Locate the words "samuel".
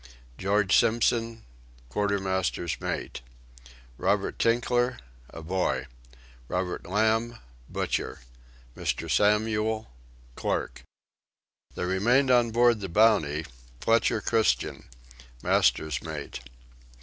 9.11-9.91